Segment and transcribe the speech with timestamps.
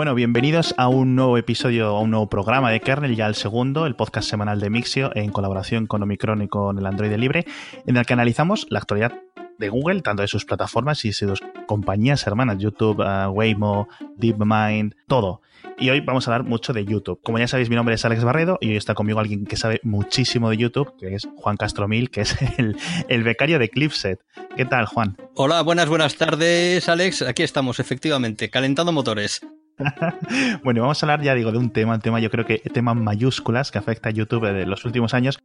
[0.00, 3.84] Bueno, bienvenidos a un nuevo episodio, a un nuevo programa de Kernel, ya el segundo,
[3.84, 7.44] el podcast semanal de Mixio, en colaboración con Omicron y con el Android Libre,
[7.84, 9.12] en el que analizamos la actualidad
[9.58, 14.94] de Google, tanto de sus plataformas y de sus compañías hermanas, YouTube, uh, Waymo, DeepMind,
[15.06, 15.42] todo.
[15.78, 17.20] Y hoy vamos a hablar mucho de YouTube.
[17.22, 19.80] Como ya sabéis, mi nombre es Alex Barredo y hoy está conmigo alguien que sabe
[19.82, 22.74] muchísimo de YouTube, que es Juan Castromil, que es el,
[23.08, 24.18] el becario de Clipset.
[24.56, 25.18] ¿Qué tal, Juan?
[25.34, 27.20] Hola, buenas, buenas tardes, Alex.
[27.20, 29.42] Aquí estamos, efectivamente, calentando motores.
[30.64, 32.94] bueno, vamos a hablar, ya digo, de un tema, un tema, yo creo que tema
[32.94, 35.38] mayúsculas que afecta a YouTube de los últimos años.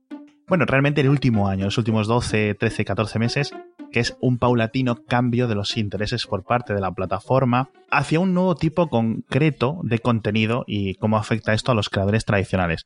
[0.48, 3.52] Bueno, realmente el último año, los últimos 12, 13, 14 meses,
[3.92, 8.34] que es un paulatino cambio de los intereses por parte de la plataforma hacia un
[8.34, 12.86] nuevo tipo concreto de contenido y cómo afecta esto a los creadores tradicionales.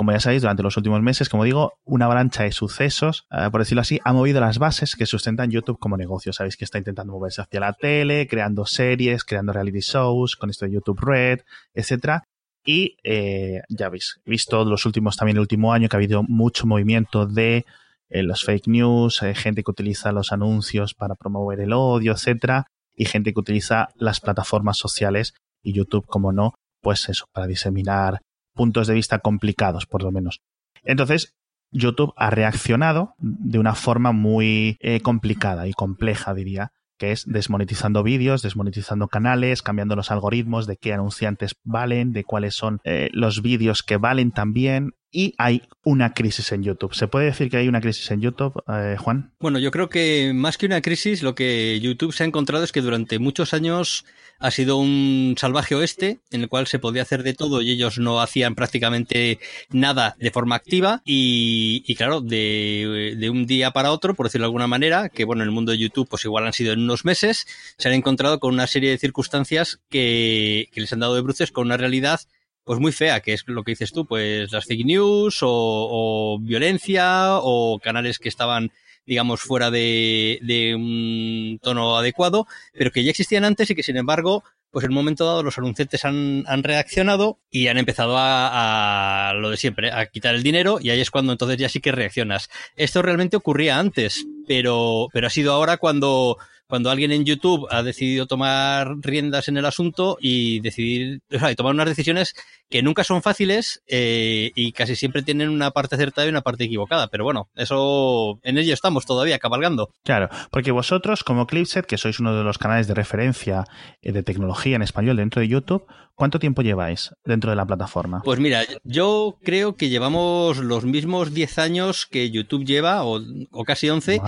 [0.00, 3.60] Como ya sabéis, durante los últimos meses, como digo, una avalancha de sucesos, eh, por
[3.60, 6.32] decirlo así, ha movido las bases que sustentan YouTube como negocio.
[6.32, 10.64] Sabéis que está intentando moverse hacia la tele, creando series, creando reality shows, con esto
[10.64, 11.40] de YouTube Red,
[11.74, 12.22] etc.
[12.64, 16.66] Y eh, ya habéis visto los últimos, también el último año, que ha habido mucho
[16.66, 17.66] movimiento de
[18.08, 22.62] eh, los fake news, gente que utiliza los anuncios para promover el odio, etc.
[22.94, 28.22] Y gente que utiliza las plataformas sociales y YouTube, como no, pues eso, para diseminar
[28.54, 30.40] puntos de vista complicados, por lo menos.
[30.82, 31.36] Entonces,
[31.70, 38.02] YouTube ha reaccionado de una forma muy eh, complicada y compleja, diría, que es desmonetizando
[38.02, 43.40] vídeos, desmonetizando canales, cambiando los algoritmos de qué anunciantes valen, de cuáles son eh, los
[43.40, 46.94] vídeos que valen también, y hay una crisis en YouTube.
[46.94, 49.32] ¿Se puede decir que hay una crisis en YouTube, eh, Juan?
[49.40, 52.72] Bueno, yo creo que más que una crisis, lo que YouTube se ha encontrado es
[52.72, 54.04] que durante muchos años
[54.38, 57.98] ha sido un salvaje oeste en el cual se podía hacer de todo y ellos
[57.98, 59.38] no hacían prácticamente
[59.70, 64.44] nada de forma activa y, y claro, de, de, un día para otro, por decirlo
[64.44, 66.80] de alguna manera, que bueno, en el mundo de YouTube pues igual han sido en
[66.80, 71.14] unos meses, se han encontrado con una serie de circunstancias que, que les han dado
[71.14, 72.20] de bruces con una realidad
[72.64, 76.38] pues muy fea, que es lo que dices tú, pues las fake news o, o
[76.40, 78.70] violencia o canales que estaban
[79.06, 83.96] digamos, fuera de, de, un tono adecuado, pero que ya existían antes y que, sin
[83.96, 89.30] embargo, pues en un momento dado los anunciantes han, han reaccionado y han empezado a,
[89.30, 91.80] a, lo de siempre, a quitar el dinero y ahí es cuando entonces ya sí
[91.80, 92.50] que reaccionas.
[92.76, 96.38] Esto realmente ocurría antes, pero, pero ha sido ahora cuando
[96.70, 101.50] cuando alguien en YouTube ha decidido tomar riendas en el asunto y decidir, o sea,
[101.50, 102.34] y tomar unas decisiones
[102.70, 106.64] que nunca son fáciles eh, y casi siempre tienen una parte acertada y una parte
[106.64, 107.08] equivocada.
[107.08, 109.90] Pero bueno, eso en ello estamos todavía cabalgando.
[110.04, 113.64] Claro, porque vosotros como Clipset, que sois uno de los canales de referencia
[114.00, 118.22] eh, de tecnología en español dentro de YouTube, ¿cuánto tiempo lleváis dentro de la plataforma?
[118.22, 123.20] Pues mira, yo creo que llevamos los mismos 10 años que YouTube lleva, o,
[123.50, 124.20] o casi 11,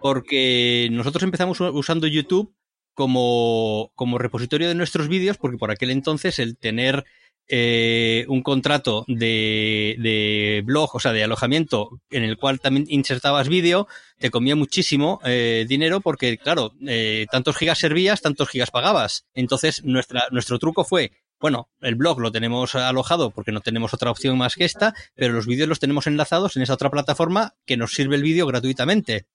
[0.00, 2.54] porque nosotros empezamos usando YouTube
[2.94, 7.04] como, como repositorio de nuestros vídeos, porque por aquel entonces el tener
[7.52, 13.48] eh, un contrato de, de, blog, o sea, de alojamiento, en el cual también insertabas
[13.48, 19.26] vídeo, te comía muchísimo eh, dinero porque, claro, eh, tantos gigas servías, tantos gigas pagabas.
[19.34, 24.12] Entonces, nuestra, nuestro truco fue, bueno, el blog lo tenemos alojado porque no tenemos otra
[24.12, 27.76] opción más que esta, pero los vídeos los tenemos enlazados en esa otra plataforma que
[27.76, 29.26] nos sirve el vídeo gratuitamente.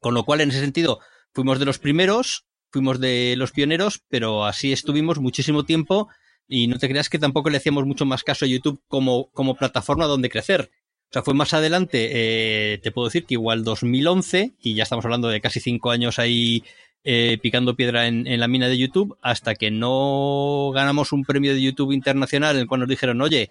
[0.00, 1.00] Con lo cual, en ese sentido,
[1.32, 6.08] fuimos de los primeros, fuimos de los pioneros, pero así estuvimos muchísimo tiempo
[6.46, 9.54] y no te creas que tampoco le hacíamos mucho más caso a YouTube como, como
[9.54, 10.70] plataforma donde crecer.
[11.10, 15.04] O sea, fue más adelante, eh, te puedo decir que igual 2011, y ya estamos
[15.04, 16.62] hablando de casi cinco años ahí
[17.02, 21.52] eh, picando piedra en, en, la mina de YouTube, hasta que no ganamos un premio
[21.52, 23.50] de YouTube internacional en el cual nos dijeron, oye,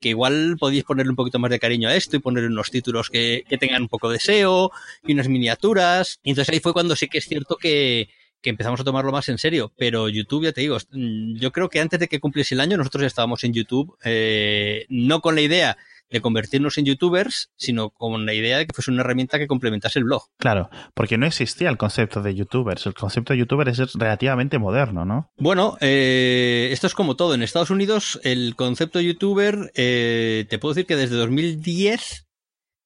[0.00, 3.10] que igual podéis ponerle un poquito más de cariño a esto y ponerle unos títulos
[3.10, 4.70] que, tengan un poco de SEO
[5.06, 6.20] y unas miniaturas.
[6.22, 8.08] Y entonces ahí fue cuando sí que es cierto que,
[8.42, 9.72] que empezamos a tomarlo más en serio.
[9.76, 13.02] Pero YouTube, ya te digo, yo creo que antes de que cumpliese el año, nosotros
[13.02, 15.76] ya estábamos en YouTube, eh, no con la idea
[16.10, 19.98] de convertirnos en youtubers, sino con la idea de que fuese una herramienta que complementase
[19.98, 20.24] el blog.
[20.38, 22.86] Claro, porque no existía el concepto de youtubers.
[22.86, 25.30] El concepto de youtuber es relativamente moderno, ¿no?
[25.36, 27.34] Bueno, eh, esto es como todo.
[27.34, 32.26] En Estados Unidos, el concepto de youtuber, eh, te puedo decir que desde 2010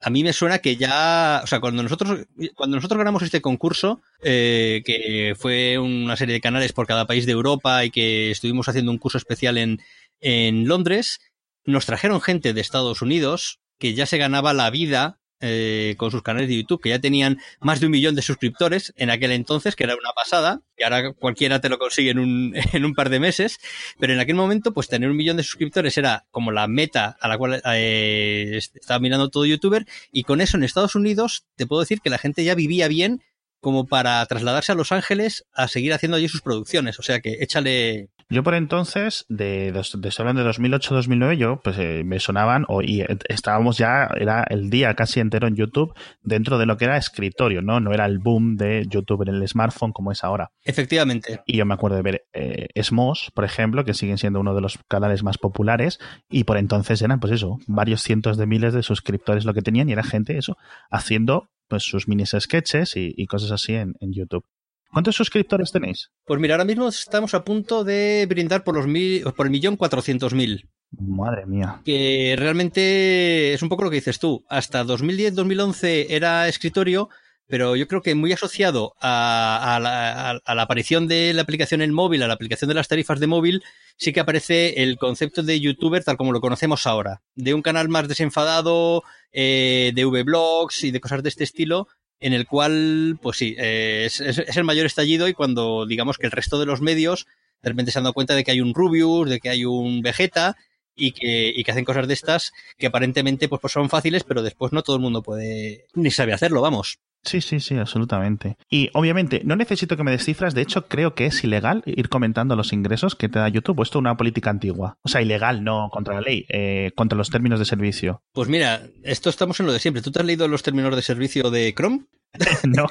[0.02, 4.00] a mí me suena que ya, o sea, cuando nosotros, cuando nosotros ganamos este concurso,
[4.22, 8.67] eh, que fue una serie de canales por cada país de Europa y que estuvimos
[8.67, 9.82] haciendo un curso especial en,
[10.20, 11.20] en Londres,
[11.64, 16.22] nos trajeron gente de Estados Unidos que ya se ganaba la vida eh, con sus
[16.22, 19.74] canales de YouTube, que ya tenían más de un millón de suscriptores en aquel entonces,
[19.74, 23.08] que era una pasada, y ahora cualquiera te lo consigue en un, en un par
[23.08, 23.58] de meses,
[23.98, 27.26] pero en aquel momento, pues tener un millón de suscriptores era como la meta a
[27.26, 31.80] la cual eh, estaba mirando todo youtuber, y con eso en Estados Unidos te puedo
[31.80, 33.22] decir que la gente ya vivía bien
[33.60, 36.98] como para trasladarse a Los Ángeles a seguir haciendo allí sus producciones.
[36.98, 38.08] O sea que échale.
[38.32, 42.81] Yo por entonces, de, de, de hablando de 2008-2009, yo pues eh, me sonaban, o,
[42.81, 45.93] y estábamos ya, era el día casi entero en YouTube
[46.23, 47.81] dentro de lo que era escritorio, ¿no?
[47.81, 50.53] No era el boom de YouTube en el smartphone como es ahora.
[50.62, 51.41] Efectivamente.
[51.44, 54.61] Y yo me acuerdo de ver eh, Smos, por ejemplo, que siguen siendo uno de
[54.61, 55.99] los canales más populares,
[56.29, 59.88] y por entonces eran, pues eso, varios cientos de miles de suscriptores lo que tenían,
[59.88, 60.56] y era gente, eso,
[60.88, 64.44] haciendo pues sus mini sketches y, y cosas así en, en YouTube.
[64.92, 66.10] ¿Cuántos suscriptores tenéis?
[66.25, 69.76] Pues mira, ahora mismo estamos a punto de brindar por los mil, por el millón
[69.76, 70.69] cuatrocientos mil.
[70.90, 71.81] Madre mía.
[71.84, 74.44] Que realmente es un poco lo que dices tú.
[74.48, 77.08] Hasta 2010-2011 era escritorio,
[77.46, 81.82] pero yo creo que muy asociado a, a, la, a, la, aparición de la aplicación
[81.82, 83.62] en móvil, a la aplicación de las tarifas de móvil,
[83.96, 87.22] sí que aparece el concepto de youtuber tal como lo conocemos ahora.
[87.36, 91.86] De un canal más desenfadado, eh, de V-blogs y de cosas de este estilo,
[92.20, 96.32] en el cual, pues sí, eh, es, el mayor estallido y cuando digamos que el
[96.32, 97.26] resto de los medios
[97.62, 100.02] de repente se han dado cuenta de que hay un Rubius, de que hay un
[100.02, 100.56] Vegeta
[100.94, 104.43] y que, y que hacen cosas de estas que aparentemente pues, pues son fáciles, pero
[104.43, 106.99] después no todo el mundo puede ni sabe hacerlo, vamos.
[107.22, 108.56] Sí, sí, sí, absolutamente.
[108.70, 112.08] Y obviamente, no necesito que me des cifras, de hecho creo que es ilegal ir
[112.08, 114.99] comentando los ingresos que te da YouTube, esto es una política antigua.
[115.02, 118.22] O sea, ilegal, no contra la ley, eh, contra los términos de servicio.
[118.32, 120.02] Pues mira, esto estamos en lo de siempre.
[120.02, 122.06] ¿Tú te has leído los términos de servicio de Chrome?
[122.65, 122.87] no.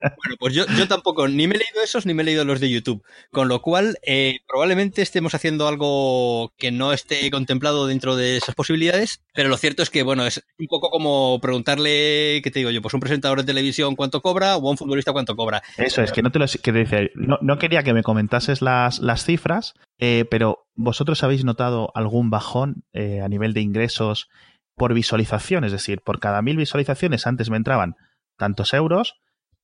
[0.00, 2.60] bueno, pues yo, yo tampoco, ni me he leído esos ni me he leído los
[2.60, 3.02] de YouTube.
[3.30, 8.54] Con lo cual, eh, probablemente estemos haciendo algo que no esté contemplado dentro de esas
[8.54, 9.22] posibilidades.
[9.32, 12.82] Pero lo cierto es que, bueno, es un poco como preguntarle, ¿qué te digo yo?
[12.82, 15.62] Pues un presentador de televisión cuánto cobra o un futbolista cuánto cobra.
[15.78, 18.98] Eso es, que no te lo que decir, no, no, quería que me comentases las,
[18.98, 24.28] las cifras, eh, pero ¿vosotros habéis notado algún bajón eh, a nivel de ingresos
[24.76, 25.64] por visualización?
[25.64, 27.96] Es decir, por cada mil visualizaciones antes me entraban
[28.36, 29.14] tantos euros,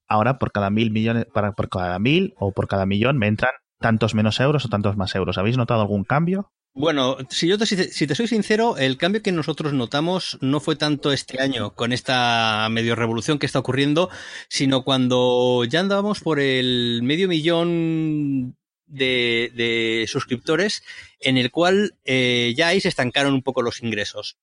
[0.07, 3.53] ahora por cada mil millones, para, por cada mil o por cada millón me entran
[3.79, 5.39] tantos menos euros o tantos más euros.
[5.39, 6.53] ¿Habéis notado algún cambio?
[6.73, 10.77] Bueno, si yo te, si te soy sincero, el cambio que nosotros notamos no fue
[10.77, 14.09] tanto este año con esta medio revolución que está ocurriendo,
[14.49, 18.57] sino cuando ya andábamos por el medio millón
[18.87, 20.85] de, suscriptores,
[21.19, 24.39] en el cual eh, ya ahí se estancaron un poco los ingresos.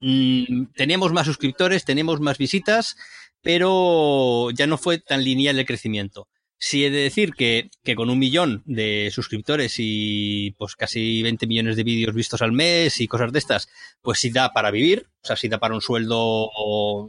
[0.00, 2.96] Mm, teníamos más suscriptores, teníamos más visitas,
[3.42, 6.28] pero ya no fue tan lineal el crecimiento.
[6.58, 11.48] Sí he de decir que, que, con un millón de suscriptores y pues casi 20
[11.48, 13.68] millones de vídeos vistos al mes y cosas de estas,
[14.00, 16.50] pues sí da para vivir, o sea, sí da para un sueldo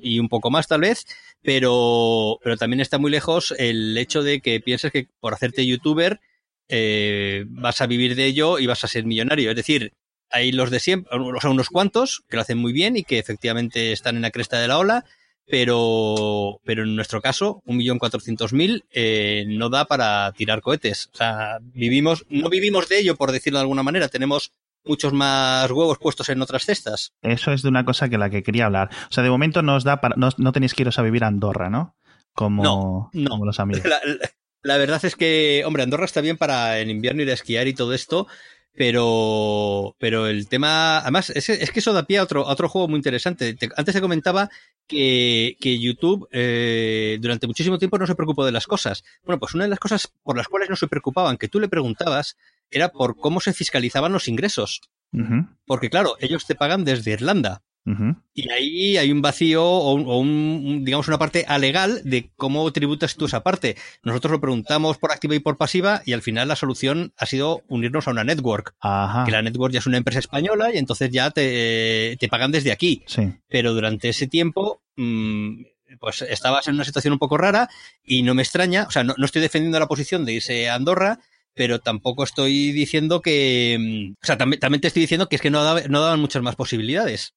[0.01, 1.05] y un poco más tal vez,
[1.43, 6.19] pero, pero también está muy lejos el hecho de que pienses que por hacerte youtuber
[6.67, 9.51] eh, vas a vivir de ello y vas a ser millonario.
[9.51, 9.93] Es decir,
[10.31, 13.19] hay los de siempre, o sea, unos cuantos que lo hacen muy bien y que
[13.19, 15.05] efectivamente están en la cresta de la ola
[15.45, 21.09] pero, pero en nuestro caso, un millón cuatrocientos mil eh, no da para tirar cohetes.
[21.13, 24.07] O sea, vivimos, no vivimos de ello, por decirlo de alguna manera.
[24.07, 24.53] Tenemos
[24.85, 27.13] muchos más huevos puestos en otras cestas.
[27.21, 28.89] Eso es de una cosa que la que quería hablar.
[29.09, 31.23] O sea, de momento no os da para, no, no tenéis que iros a vivir
[31.23, 31.95] a Andorra, ¿no?
[32.33, 33.29] Como, no, no.
[33.29, 33.85] como los amigos.
[33.85, 34.31] La, la,
[34.63, 37.73] la, verdad es que, hombre, Andorra está bien para en invierno ir a esquiar y
[37.73, 38.27] todo esto,
[38.75, 42.67] pero, pero el tema, además, es, es que eso da pie a otro, a otro
[42.67, 43.53] juego muy interesante.
[43.53, 44.49] Te, antes te comentaba
[44.87, 49.03] que, que YouTube eh, durante muchísimo tiempo no se preocupó de las cosas.
[49.23, 51.69] Bueno, pues una de las cosas por las cuales no se preocupaban, que tú le
[51.69, 52.35] preguntabas,
[52.71, 54.81] era por cómo se fiscalizaban los ingresos.
[55.11, 55.57] Uh -huh.
[55.65, 57.61] Porque claro, ellos te pagan desde Irlanda.
[57.85, 58.21] Uh -huh.
[58.33, 62.71] Y ahí hay un vacío o, un, o un, digamos, una parte alegal de cómo
[62.71, 63.75] tributas tú esa parte.
[64.03, 67.61] Nosotros lo preguntamos por activa y por pasiva y al final la solución ha sido
[67.67, 68.73] unirnos a una network.
[68.79, 69.25] Ajá.
[69.25, 72.71] Que la network ya es una empresa española y entonces ya te, te pagan desde
[72.71, 73.03] aquí.
[73.05, 73.33] Sí.
[73.49, 75.63] Pero durante ese tiempo, mmm,
[75.99, 77.69] pues estabas en una situación un poco rara
[78.03, 80.75] y no me extraña, o sea, no, no estoy defendiendo la posición de irse a
[80.75, 81.19] Andorra,
[81.53, 85.51] pero tampoco estoy diciendo que, o sea, también, también te estoy diciendo que es que
[85.51, 87.35] no, no daban muchas más posibilidades.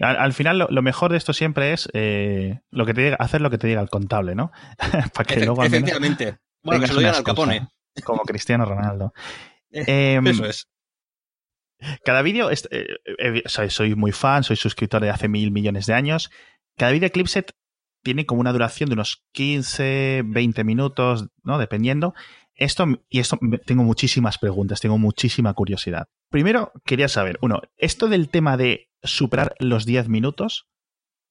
[0.00, 3.16] Al, al, final, lo, lo, mejor de esto siempre es eh, lo que te diga,
[3.16, 4.52] hacer lo que te diga el contable, ¿no?
[5.14, 6.38] Para que Efe, luego al menos Efectivamente.
[6.62, 7.68] Bueno, que se lo digan al Capone.
[8.04, 9.12] Como Cristiano Ronaldo.
[9.70, 10.68] eh, Eso es.
[12.04, 16.30] Cada vídeo, eh, soy, soy, muy fan, soy suscriptor de hace mil millones de años.
[16.76, 17.52] Cada vídeo Clipset
[18.02, 21.58] tiene como una duración de unos 15, 20 minutos, ¿no?
[21.58, 22.14] Dependiendo.
[22.54, 26.06] Esto, y esto, tengo muchísimas preguntas, tengo muchísima curiosidad.
[26.30, 30.66] Primero, quería saber, uno, esto del tema de superar los 10 minutos,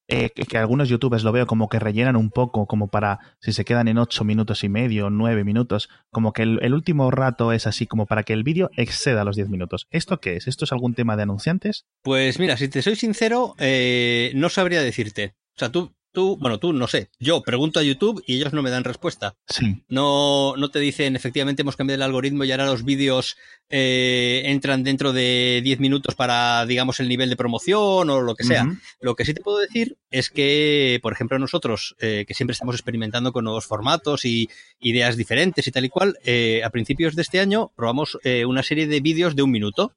[0.10, 3.64] eh, que, algunos youtubers lo veo como que rellenan un poco, como para, si se
[3.64, 7.68] quedan en 8 minutos y medio, 9 minutos, como que el, el último rato es
[7.68, 9.88] así, como para que el vídeo exceda los 10 minutos.
[9.92, 10.48] ¿Esto qué es?
[10.48, 11.86] ¿Esto es algún tema de anunciantes?
[12.02, 15.36] Pues mira, si te soy sincero, eh, no sabría decirte.
[15.56, 18.62] O sea, tú tú, bueno, tú no sé, yo pregunto a YouTube y ellos no
[18.62, 19.36] me dan respuesta.
[19.48, 19.84] Sí.
[19.90, 23.36] No, no te dicen, efectivamente, hemos cambiado el algoritmo y ahora los vídeos
[23.70, 28.44] eh, entran dentro de 10 minutos para, digamos, el nivel de promoción o lo que
[28.44, 28.66] sea.
[29.02, 32.76] Lo que sí te puedo decir es que, por ejemplo, nosotros, eh, que siempre estamos
[32.76, 37.24] experimentando con nuevos formatos y ideas diferentes y tal y cual, eh, a principios de
[37.24, 39.94] este año probamos una serie de vídeos de un minuto.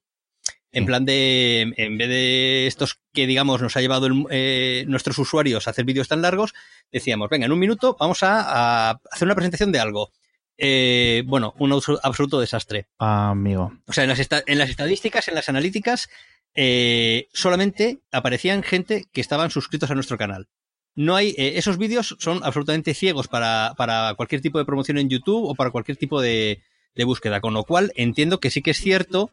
[0.72, 5.66] En plan de, en vez de estos que, digamos, nos ha llevado eh, nuestros usuarios
[5.66, 6.54] a hacer vídeos tan largos,
[6.92, 10.12] decíamos, venga, en un minuto vamos a, hacer una presentación de algo.
[10.58, 12.88] Eh, bueno, un absoluto desastre.
[12.98, 13.72] Amigo.
[13.86, 16.08] O sea, en las, en las estadísticas, en las analíticas,
[16.54, 20.48] eh, solamente aparecían gente que estaban suscritos a nuestro canal.
[20.94, 25.44] No hay, esos vídeos son absolutamente ciegos para, para, cualquier tipo de promoción en YouTube
[25.44, 26.62] o para cualquier tipo de,
[26.94, 27.40] de búsqueda.
[27.40, 29.30] Con lo cual, entiendo que sí que es cierto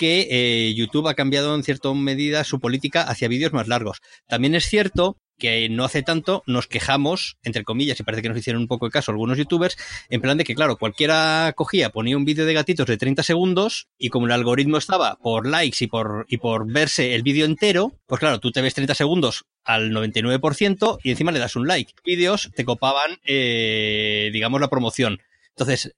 [0.00, 4.00] que eh, YouTube ha cambiado en cierta medida su política hacia vídeos más largos.
[4.26, 8.38] También es cierto que no hace tanto nos quejamos, entre comillas, y parece que nos
[8.38, 9.76] hicieron un poco de caso algunos youtubers,
[10.08, 13.88] en plan de que, claro, cualquiera cogía, ponía un vídeo de gatitos de 30 segundos
[13.98, 17.92] y como el algoritmo estaba por likes y por, y por verse el vídeo entero,
[18.06, 21.92] pues claro, tú te ves 30 segundos al 99% y encima le das un like.
[22.06, 25.20] Vídeos te copaban, eh, digamos, la promoción.
[25.50, 25.94] Entonces,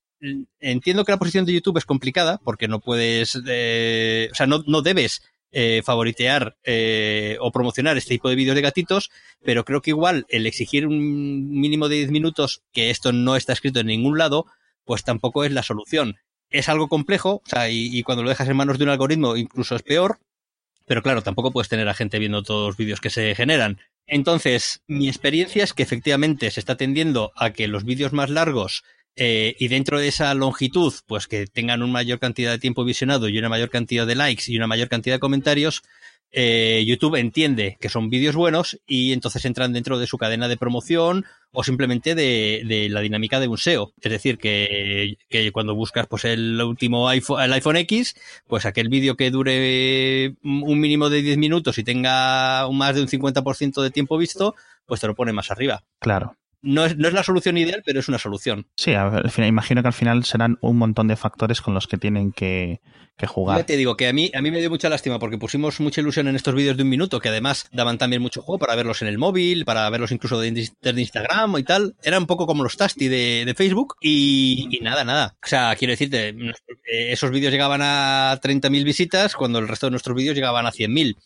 [0.61, 4.63] entiendo que la posición de YouTube es complicada porque no puedes, eh, o sea, no,
[4.67, 9.11] no debes eh, favoritear eh, o promocionar este tipo de vídeos de gatitos,
[9.45, 13.53] pero creo que igual el exigir un mínimo de 10 minutos, que esto no está
[13.53, 14.47] escrito en ningún lado,
[14.85, 16.17] pues tampoco es la solución.
[16.51, 19.37] Es algo complejo, o sea, y, y cuando lo dejas en manos de un algoritmo
[19.37, 20.21] incluso es peor,
[20.87, 23.79] pero claro, tampoco puedes tener a gente viendo todos los vídeos que se generan.
[24.07, 28.85] Entonces, mi experiencia es que efectivamente se está tendiendo a que los vídeos más largos
[29.17, 33.29] eh, y dentro de esa longitud, pues que tengan una mayor cantidad de tiempo visionado
[33.29, 35.83] y una mayor cantidad de likes y una mayor cantidad de comentarios,
[36.35, 40.57] eh, YouTube entiende que son vídeos buenos y entonces entran dentro de su cadena de
[40.57, 43.93] promoción o simplemente de, la dinámica de un SEO.
[44.01, 45.19] Es decir, que,
[45.53, 48.17] cuando buscas pues el último iPhone, el iPhone X,
[48.47, 53.09] pues aquel vídeo que dure un mínimo de 10 minutos y tenga más de un
[53.09, 54.55] 50% de tiempo visto,
[54.87, 55.85] pues te lo pone más arriba.
[56.01, 58.67] Claro no es, no es la solución ideal, pero es una solución.
[58.77, 61.99] Sí, al final, imagino que al final serán un montón de factores con los que
[61.99, 62.81] tienen que,
[63.27, 63.59] jugar.
[63.59, 66.01] Ya te digo que a mí, a mí me dio mucha lástima porque pusimos mucha
[66.01, 69.01] ilusión en estos vídeos de un minuto que además daban también mucho juego para verlos
[69.03, 71.95] en el móvil, para verlos incluso de, Instagram y tal.
[72.03, 75.37] Era un poco como los Tasty de, Facebook y, nada, nada.
[75.45, 79.93] O sea, quiero decirte, eh, esos vídeos llegaban a 30.000 visitas cuando el resto de
[79.93, 81.17] nuestros vídeos llegaban a 100.000.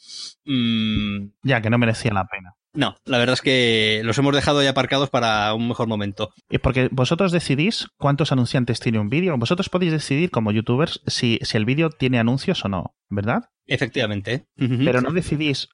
[0.45, 1.31] Mm.
[1.45, 2.56] Ya, que no merecía la pena.
[2.76, 6.33] No, la verdad es que los hemos dejado ya aparcados para un mejor momento.
[6.50, 9.37] Y porque vosotros decidís cuántos anunciantes tiene un vídeo.
[9.38, 13.45] Vosotros podéis decidir como youtubers si, si el vídeo tiene anuncios o no, ¿verdad?
[13.66, 14.47] Efectivamente.
[14.56, 15.68] Pero no decidís,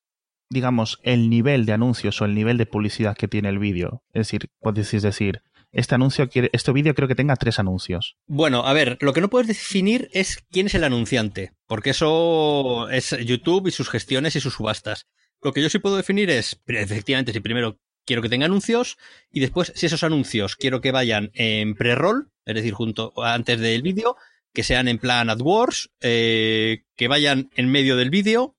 [0.49, 4.03] digamos, el nivel de anuncios o el nivel de publicidad que tiene el vídeo.
[4.13, 5.43] Es decir, podéis decir,
[5.73, 8.17] este anuncio quiere, este vídeo creo que tenga tres anuncios.
[8.27, 12.89] Bueno, a ver, lo que no puedes definir es quién es el anunciante, porque eso
[12.91, 15.07] es YouTube y sus gestiones y sus subastas.
[15.43, 18.97] Lo que yo sí puedo definir es, efectivamente, si primero quiero que tenga anuncios
[19.31, 23.83] y después si esos anuncios quiero que vayan en pre-roll, es decir, junto antes del
[23.83, 24.17] vídeo,
[24.53, 28.57] que sean en plan AdWords, eh, que vayan en medio del vídeo,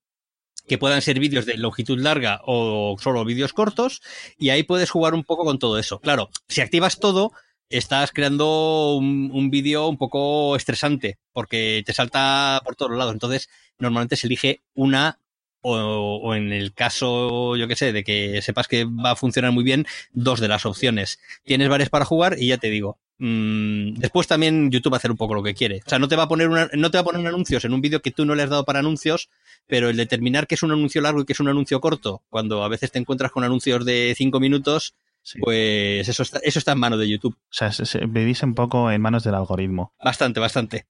[0.67, 4.01] que puedan ser vídeos de longitud larga o solo vídeos cortos,
[4.37, 5.99] y ahí puedes jugar un poco con todo eso.
[5.99, 7.31] Claro, si activas todo,
[7.69, 13.13] estás creando un, un vídeo un poco estresante, porque te salta por todos lados.
[13.13, 15.19] Entonces, normalmente se elige una
[15.63, 19.63] o, en el caso, yo que sé, de que sepas que va a funcionar muy
[19.63, 21.19] bien, dos de las opciones.
[21.43, 22.99] Tienes varias para jugar y ya te digo.
[23.19, 25.81] Mmm, después también YouTube va a hacer un poco lo que quiere.
[25.85, 27.73] O sea, no te va a poner una, no te va a poner anuncios en
[27.73, 29.29] un vídeo que tú no le has dado para anuncios,
[29.67, 32.63] pero el determinar que es un anuncio largo y que es un anuncio corto, cuando
[32.63, 34.95] a veces te encuentras con anuncios de cinco minutos,
[35.39, 37.35] Pues eso está, eso está en manos de YouTube.
[37.35, 37.71] O sea,
[38.07, 39.93] vivís un poco en manos del algoritmo.
[40.03, 40.85] Bastante, bastante.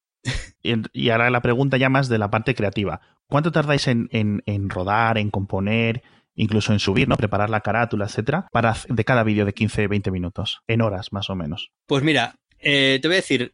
[0.64, 3.02] Y, ahora la pregunta ya más de la parte creativa.
[3.28, 6.04] ¿Cuánto tardáis en, en, rodar, en componer,
[6.36, 7.18] incluso en subir, ¿no?
[7.18, 11.30] Preparar la carátula, etcétera, para de cada vídeo de 15, 20 minutos, en horas más
[11.30, 11.72] o menos.
[11.86, 13.54] Pues mira, eh, te voy a decir,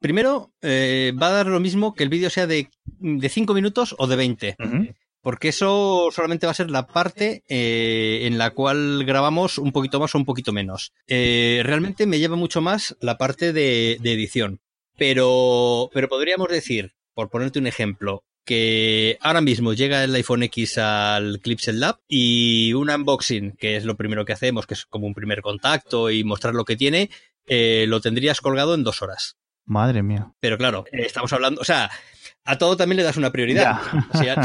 [0.00, 3.94] primero eh, va a dar lo mismo que el vídeo sea de, de 5 minutos
[3.98, 4.56] o de 20.
[5.20, 9.98] Porque eso solamente va a ser la parte eh, en la cual grabamos un poquito
[10.00, 10.92] más o un poquito menos.
[11.06, 14.60] realmente me lleva mucho más la parte de, de edición.
[14.98, 20.78] Pero, pero podríamos decir, por ponerte un ejemplo, que ahora mismo llega el iPhone X
[20.78, 25.06] al Clipsel Lab y un unboxing, que es lo primero que hacemos, que es como
[25.06, 27.10] un primer contacto y mostrar lo que tiene,
[27.46, 29.36] eh, lo tendrías colgado en dos horas.
[29.64, 30.32] Madre mía.
[30.40, 31.90] Pero claro, estamos hablando, o sea,
[32.48, 33.78] a todo también le das una prioridad.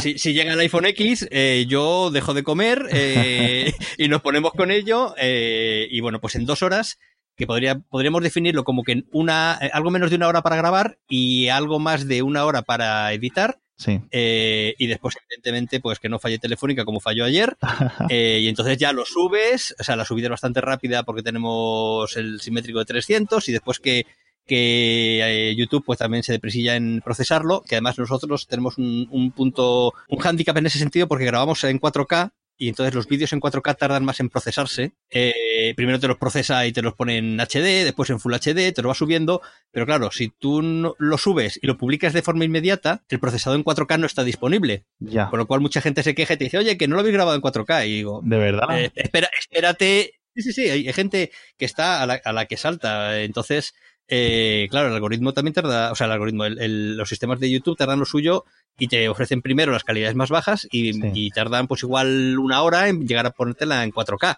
[0.01, 4.71] Si, llega el iPhone X, eh, yo dejo de comer eh, y nos ponemos con
[4.71, 5.15] ello.
[5.17, 6.99] Eh, y bueno, pues en dos horas,
[7.35, 11.49] que podría, podríamos definirlo como que una, algo menos de una hora para grabar y
[11.49, 13.59] algo más de una hora para editar.
[13.75, 13.99] Sí.
[14.11, 17.57] y después, evidentemente, pues que no falle telefónica como falló ayer.
[18.09, 22.39] y entonces ya lo subes, o sea, la subida es bastante rápida porque tenemos el
[22.39, 24.05] simétrico de 300 y después que
[24.45, 29.93] que eh, YouTube pues también se depresilla en procesarlo, que además nosotros tenemos un, punto,
[30.09, 33.77] un hándicap en ese sentido porque grabamos en 4K y entonces los vídeos en 4K
[33.77, 34.93] tardan más en procesarse.
[35.09, 38.73] Eh, primero te los procesa y te los pone en HD, después en Full HD,
[38.73, 39.41] te lo va subiendo,
[39.71, 43.63] pero claro, si tú lo subes y lo publicas de forma inmediata, el procesado en
[43.63, 44.85] 4K no está disponible.
[44.99, 45.29] Ya.
[45.29, 47.15] Con lo cual mucha gente se queja y te dice, oye, que no lo habéis
[47.15, 47.87] grabado en 4K.
[47.87, 48.79] Y digo, ¿de verdad?
[48.79, 50.19] Eh, espera, espérate.
[50.35, 53.21] Sí, sí, sí, hay gente que está a la, a la que salta.
[53.21, 53.73] Entonces,
[54.07, 57.99] eh, claro, el algoritmo también tarda, o sea, el algoritmo, los sistemas de YouTube tardan
[57.99, 58.45] lo suyo
[58.77, 63.07] y te ofrecen primero las calidades más bajas y, tardan pues igual una hora en
[63.07, 64.37] llegar a ponértela en 4K.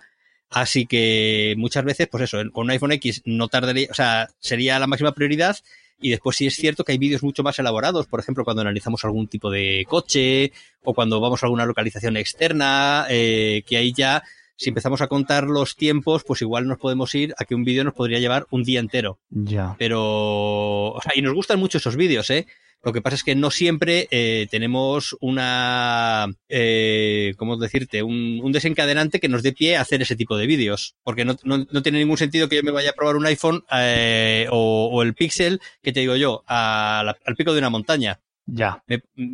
[0.49, 4.79] Así que muchas veces, pues eso, con un iPhone X no tardaría, o sea, sería
[4.79, 5.57] la máxima prioridad.
[5.99, 9.05] Y después sí es cierto que hay vídeos mucho más elaborados, por ejemplo, cuando analizamos
[9.05, 10.51] algún tipo de coche
[10.83, 14.21] o cuando vamos a alguna localización externa, eh, que ahí ya
[14.57, 17.83] si empezamos a contar los tiempos, pues igual nos podemos ir a que un vídeo
[17.83, 19.19] nos podría llevar un día entero.
[19.29, 19.75] Ya.
[19.77, 22.45] Pero, o sea, y nos gustan mucho esos vídeos, ¿eh?
[22.85, 28.03] Lo que pasa es que no siempre eh, tenemos una, eh, ¿cómo decirte?
[28.03, 30.95] Un, desencadenante que nos dé pie a hacer ese tipo de vídeos.
[31.03, 31.35] Porque no,
[31.81, 35.59] tiene ningún sentido que yo me vaya a probar un iPhone eh, o, el Pixel,
[35.81, 38.19] que te digo yo, al pico de una montaña.
[38.45, 38.83] Ya.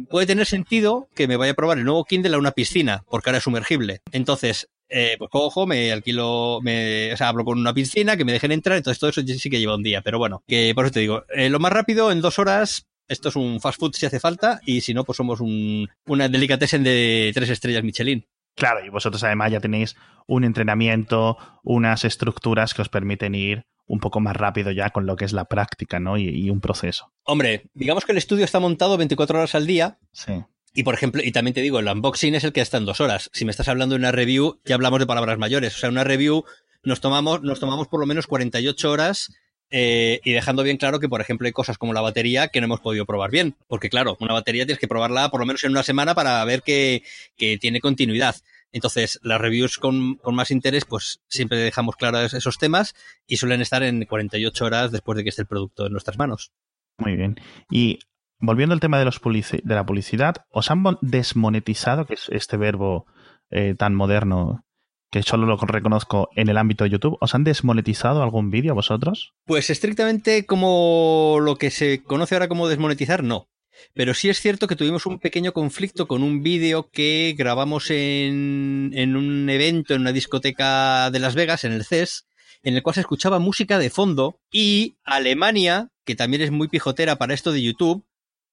[0.09, 3.29] puede tener sentido que me vaya a probar el nuevo Kindle a una piscina, porque
[3.29, 3.99] ahora es sumergible.
[4.13, 8.33] Entonces, eh, pues cojo, me alquilo, me, o sea, hablo con una piscina, que me
[8.33, 10.93] dejen entrar, entonces todo eso sí que lleva un día, pero bueno, que por eso
[10.93, 14.05] te digo, eh, lo más rápido, en dos horas, esto es un fast food si
[14.05, 18.25] hace falta, y si no, pues somos un, una delicatessen de tres estrellas Michelin.
[18.55, 19.95] Claro, y vosotros además ya tenéis
[20.27, 25.15] un entrenamiento, unas estructuras que os permiten ir un poco más rápido ya con lo
[25.17, 26.17] que es la práctica, ¿no?
[26.17, 27.11] Y, y, un proceso.
[27.23, 29.99] Hombre, digamos que el estudio está montado 24 horas al día.
[30.13, 30.33] Sí.
[30.73, 33.01] Y por ejemplo, y también te digo, el unboxing es el que está en dos
[33.01, 33.29] horas.
[33.33, 35.75] Si me estás hablando de una review, ya hablamos de palabras mayores.
[35.75, 36.45] O sea, una review
[36.83, 39.33] nos tomamos, nos tomamos por lo menos 48 horas
[39.71, 42.65] eh, y dejando bien claro que, por ejemplo, hay cosas como la batería que no
[42.65, 43.55] hemos podido probar bien.
[43.67, 46.61] Porque, claro, una batería tienes que probarla por lo menos en una semana para ver
[46.61, 47.03] que,
[47.37, 48.35] que tiene continuidad.
[48.73, 52.95] Entonces, las reviews con, con, más interés, pues siempre dejamos claros esos temas
[53.27, 56.51] y suelen estar en 48 horas después de que esté el producto en nuestras manos.
[56.97, 57.35] Muy bien.
[57.69, 57.99] Y
[58.39, 63.05] volviendo al tema de, los de la publicidad, ¿os han desmonetizado, que es este verbo
[63.49, 64.63] eh, tan moderno
[65.11, 69.33] que solo lo reconozco en el ámbito de YouTube, ¿os han desmonetizado algún vídeo vosotros?
[69.45, 73.49] Pues estrictamente como lo que se conoce ahora como desmonetizar, no.
[73.93, 78.93] Pero sí es cierto que tuvimos un pequeño conflicto con un vídeo que grabamos en,
[78.95, 82.27] un evento en una discoteca de Las Vegas, en el CES,
[82.63, 87.17] en el cual se escuchaba música de fondo y Alemania, que también es muy pijotera
[87.17, 88.05] para esto de YouTube,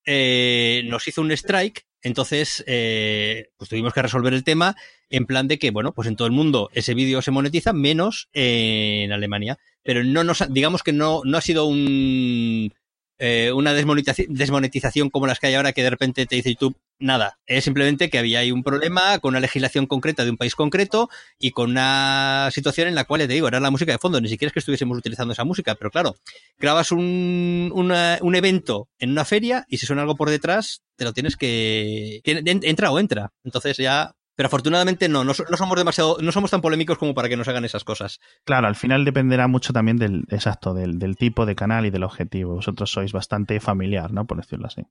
[0.07, 4.77] eh, nos hizo un strike, entonces eh, pues tuvimos que resolver el tema
[5.11, 8.29] en plan de que, bueno, pues en todo el mundo ese vídeo se monetiza, menos
[8.33, 9.59] en Alemania.
[9.83, 12.73] Pero no nos, digamos que no, no ha sido un,
[13.19, 17.39] eh, una desmonetización como las que hay ahora que de repente te dice YouTube nada.
[17.47, 21.09] Es simplemente que había ahí un problema con una legislación concreta de un país concreto
[21.39, 24.21] y con una situación en la cual, te digo, era la música de fondo.
[24.21, 26.17] Ni siquiera es que estuviésemos utilizando esa música, pero claro,
[26.59, 31.13] grabas un, un evento en una feria y si suena algo por detrás, te lo
[31.13, 32.21] tienes que...
[32.25, 33.33] Entra o entra.
[33.45, 37.37] Entonces ya pero afortunadamente no, no, somos demasiado, no somos tan polémicos como para que
[37.37, 38.21] nos hagan esas cosas.
[38.45, 42.05] Claro, al final dependerá mucho también del, exacto, del, del tipo de canal y del
[42.05, 42.55] objetivo.
[42.55, 44.29] Vosotros sois bastante familiar, ¿no?
[44.29, 44.83] Por decirlo así.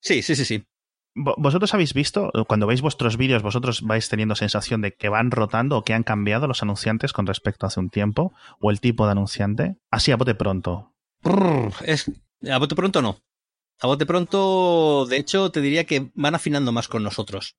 [0.00, 0.64] Sí, sí, sí, sí.
[1.14, 5.76] ¿Vosotros habéis visto, cuando veis vuestros vídeos, vosotros vais teniendo sensación de que van rotando
[5.76, 8.32] o que han cambiado los anunciantes con respecto a hace un tiempo?
[8.60, 9.76] ¿O el tipo de anunciante?
[9.90, 10.94] Así a bote pronto.
[12.48, 13.18] A bote pronto no.
[13.80, 17.56] A bote pronto, de hecho, te diría que van afinando más con nosotros.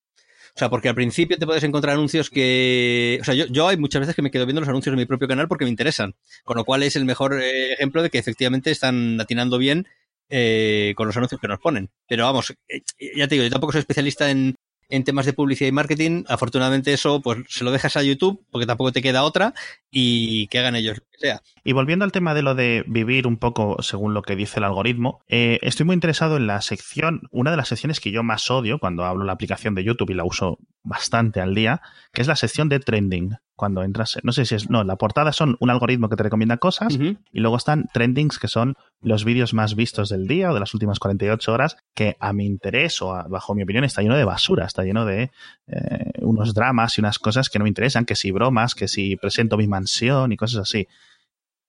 [0.55, 3.17] O sea, porque al principio te puedes encontrar anuncios que.
[3.21, 5.05] O sea, yo, yo hay muchas veces que me quedo viendo los anuncios de mi
[5.05, 6.15] propio canal porque me interesan.
[6.43, 9.87] Con lo cual es el mejor eh, ejemplo de que efectivamente están atinando bien
[10.31, 11.89] eh, con los anuncios que nos ponen.
[12.07, 12.81] Pero vamos, eh,
[13.15, 14.55] ya te digo, yo tampoco soy especialista en,
[14.89, 16.23] en temas de publicidad y marketing.
[16.27, 19.53] Afortunadamente eso, pues se lo dejas a YouTube porque tampoco te queda otra
[19.91, 21.41] y que hagan ellos sea.
[21.63, 24.65] Y volviendo al tema de lo de vivir un poco según lo que dice el
[24.65, 28.49] algoritmo, eh, estoy muy interesado en la sección, una de las secciones que yo más
[28.49, 31.81] odio cuando hablo la aplicación de YouTube y la uso bastante al día,
[32.11, 33.37] que es la sección de trending.
[33.55, 36.57] Cuando entras, no sé si es, no, la portada son un algoritmo que te recomienda
[36.57, 40.59] cosas y luego están trendings que son los vídeos más vistos del día o de
[40.59, 44.25] las últimas 48 horas, que a mi interés o bajo mi opinión está lleno de
[44.25, 45.29] basura, está lleno de
[45.67, 49.15] eh, unos dramas y unas cosas que no me interesan, que si bromas, que si
[49.15, 50.87] presento mi mansión y cosas así.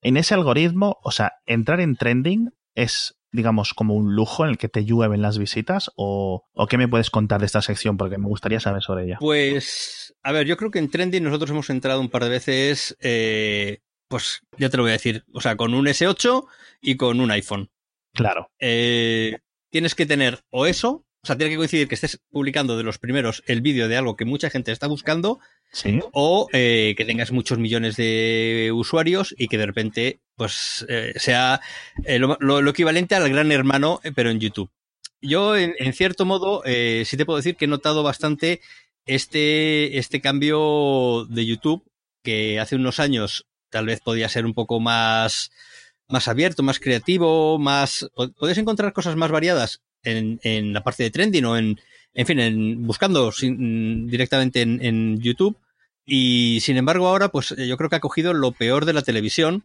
[0.03, 4.59] En ese algoritmo, o sea, entrar en trending es digamos, como un lujo en el
[4.59, 5.91] que te llueven las visitas?
[5.97, 7.97] O, qué me puedes contar de esta sección?
[7.97, 9.17] Porque me gustaría saber sobre ella.
[9.19, 12.97] Pues, a ver, yo creo que en Trending nosotros hemos entrado un par de veces,
[13.01, 16.45] eh, pues ya te lo voy a decir, o sea, con un S8
[16.83, 17.71] y con un iPhone.
[18.13, 18.51] Claro.
[18.59, 19.39] Eh,
[19.71, 22.99] tienes que tener o eso, o sea, tiene que coincidir que estés publicando de los
[22.99, 25.41] primeros el vídeo de algo que mucha gente está buscando
[26.13, 31.61] o eh, que tengas muchos millones de usuarios y que de repente pues eh, sea
[32.05, 34.71] eh, lo, equivalente al gran hermano, pero en YouTube.
[35.21, 38.61] Yo, en, cierto modo, sí te puedo decir que he notado bastante
[39.07, 41.85] este, este cambio de YouTube,
[42.25, 45.53] que hace unos años tal vez podía ser un poco más,
[46.09, 48.11] más abierto, más creativo, más.
[48.37, 51.79] Puedes encontrar cosas más variadas en, en la parte de trending o en,
[52.15, 55.57] en fin, en, buscando directamente en, en, YouTube.
[56.05, 59.65] Y sin embargo, ahora, pues yo creo que ha cogido lo peor de la televisión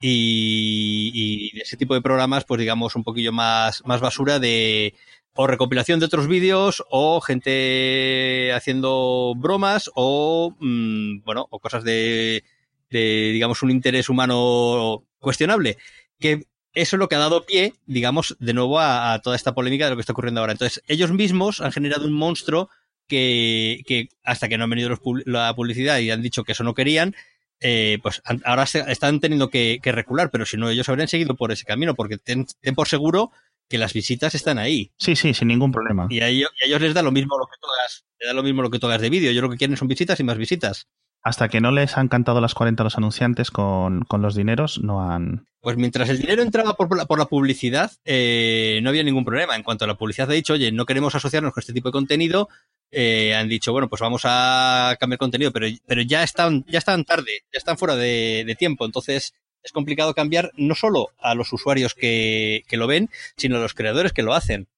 [0.00, 1.10] y,
[1.54, 4.94] y ese tipo de programas, pues digamos, un poquillo más, más basura de
[5.40, 12.42] o recopilación de otros vídeos o gente haciendo bromas o, mm, bueno, o cosas de,
[12.90, 15.78] de, digamos, un interés humano cuestionable.
[16.18, 19.84] Que eso es lo que ha dado pie, digamos, de nuevo a, toda esta polémica
[19.84, 20.52] de lo que está ocurriendo ahora.
[20.52, 22.68] Entonces, ellos mismos han generado un monstruo
[23.08, 26.74] que, que hasta que no han venido la publicidad y han dicho que eso no
[26.74, 27.14] querían,
[27.60, 31.64] eh, pues ahora están teniendo que, recular, pero si no, ellos habrían seguido por ese
[31.64, 33.32] camino, porque ten, por seguro
[33.68, 34.92] que las visitas están ahí.
[34.96, 36.06] Sí, sí, sin ningún problema.
[36.08, 38.70] Y a ellos, les da lo mismo lo que todas, les da lo mismo lo
[38.70, 39.32] que todas de vídeo.
[39.32, 40.86] Yo lo que quieren son visitas y más visitas
[41.22, 45.02] hasta que no les han cantado las 40 a los anunciantes con, los dineros, no
[45.02, 45.46] han...
[45.60, 49.56] Pues mientras el dinero entraba por, la, por la publicidad, eh, no había ningún problema.
[49.56, 51.92] En cuanto a la publicidad ha dicho, oye, no queremos asociarnos con este tipo de
[51.92, 52.48] contenido,
[52.90, 57.04] eh, han dicho, bueno, pues vamos a cambiar contenido, pero, pero ya están, ya están
[57.04, 58.84] tarde, ya están fuera de, tiempo.
[58.84, 63.60] Entonces, es complicado cambiar no solo a los usuarios que, que lo ven, sino a
[63.60, 64.68] los creadores que lo hacen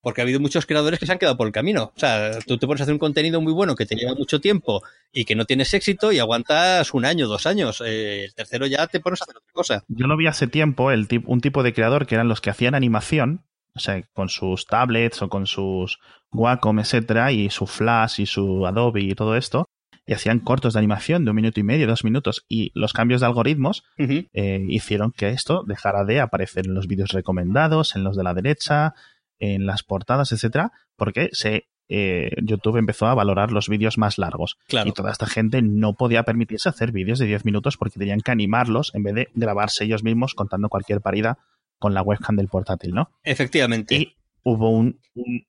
[0.00, 1.92] porque ha habido muchos creadores que se han quedado por el camino.
[1.96, 4.40] O sea, tú te pones a hacer un contenido muy bueno que te lleva mucho
[4.40, 4.82] tiempo
[5.12, 7.82] y que no tienes éxito y aguantas un año, dos años.
[7.84, 9.84] Eh, el tercero ya te pones a hacer otra cosa.
[9.88, 12.74] Yo lo vi hace tiempo, el un tipo de creador que eran los que hacían
[12.74, 15.98] animación, o sea, con sus tablets o con sus
[16.32, 19.68] Wacom, etcétera, y su Flash y su Adobe y todo esto,
[20.06, 23.20] y hacían cortos de animación de un minuto y medio, dos minutos, y los cambios
[23.20, 28.16] de algoritmos eh, hicieron que esto dejara de aparecer en los vídeos recomendados, en los
[28.16, 28.94] de la derecha,
[29.38, 34.58] en las portadas, etcétera, porque se eh, YouTube empezó a valorar los vídeos más largos.
[34.84, 38.32] Y toda esta gente no podía permitirse hacer vídeos de 10 minutos porque tenían que
[38.32, 41.38] animarlos en vez de grabarse ellos mismos contando cualquier parida
[41.78, 43.10] con la webcam del portátil, ¿no?
[43.22, 43.94] Efectivamente.
[43.94, 44.70] Y hubo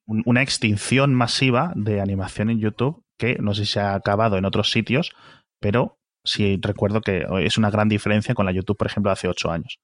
[0.05, 4.45] una extinción masiva de animación en YouTube que no sé si se ha acabado en
[4.45, 5.13] otros sitios,
[5.59, 9.51] pero sí recuerdo que es una gran diferencia con la YouTube, por ejemplo, hace 8
[9.51, 9.79] años.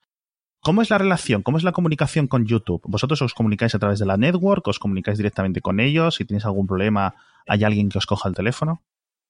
[0.63, 1.43] ¿Cómo es la relación?
[1.43, 2.81] ¿Cómo es la comunicación con YouTube?
[2.85, 4.65] ¿Vosotros os comunicáis a través de la network?
[4.65, 6.15] ¿Os comunicáis directamente con ellos?
[6.15, 8.81] Si tenéis algún problema, ¿hay alguien que os coja el teléfono?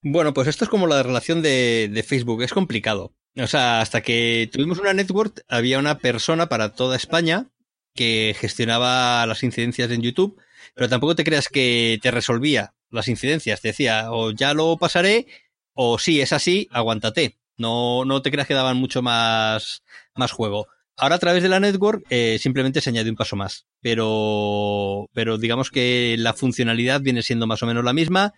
[0.03, 3.15] Bueno, pues esto es como la relación de, Facebook, es complicado.
[3.35, 7.47] O sea, hasta que tuvimos una network, había una persona para toda España
[7.95, 10.39] que gestionaba las incidencias en YouTube,
[10.75, 13.59] pero tampoco te creas que te resolvía las incidencias.
[13.59, 15.25] Te decía, o ya lo pasaré,
[15.73, 17.39] o si es así, aguántate.
[17.57, 19.81] No, no te creas que daban mucho más,
[20.13, 20.67] más juego.
[20.97, 25.37] Ahora a través de la network eh, simplemente se añade un paso más, pero, pero
[25.37, 28.33] digamos que la funcionalidad viene siendo más o menos la misma.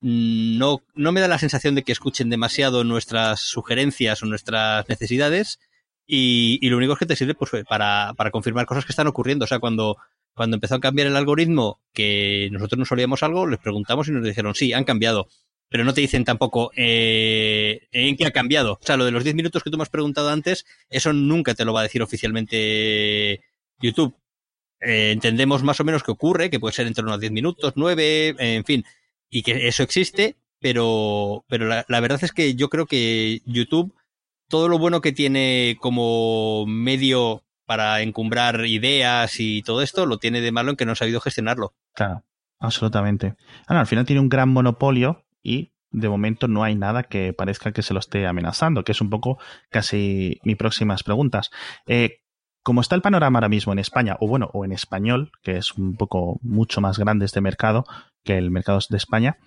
[0.00, 5.58] No, no me da la sensación de que escuchen demasiado nuestras sugerencias o nuestras necesidades
[6.06, 9.06] y, y lo único es que te sirve pues, para, para confirmar cosas que están
[9.06, 9.44] ocurriendo.
[9.44, 9.96] O sea, cuando,
[10.34, 14.24] cuando empezó a cambiar el algoritmo, que nosotros no solíamos algo, les preguntamos y nos
[14.24, 15.28] dijeron, sí, han cambiado
[15.70, 18.74] pero no te dicen tampoco eh, en qué ha cambiado.
[18.74, 21.54] O sea, lo de los 10 minutos que tú me has preguntado antes, eso nunca
[21.54, 23.40] te lo va a decir oficialmente
[23.80, 24.14] YouTube.
[24.80, 28.34] Eh, entendemos más o menos qué ocurre, que puede ser entre unos 10 minutos, 9,
[28.38, 28.84] en fin,
[29.30, 33.94] y que eso existe, pero, pero la, la verdad es que yo creo que YouTube,
[34.48, 40.40] todo lo bueno que tiene como medio para encumbrar ideas y todo esto, lo tiene
[40.40, 41.74] de malo en que no ha sabido gestionarlo.
[41.94, 42.24] Claro,
[42.58, 43.36] absolutamente.
[43.68, 47.82] al final tiene un gran monopolio y de momento no hay nada que parezca que
[47.82, 49.38] se lo esté amenazando, que es un poco
[49.70, 51.50] casi mis próximas preguntas.
[51.86, 52.18] Eh,
[52.62, 55.72] como está el panorama ahora mismo en España, o bueno, o en español, que es
[55.74, 57.84] un poco mucho más grande este mercado
[58.22, 59.38] que el mercado de España,